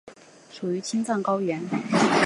[0.49, 1.61] 属于青藏高原。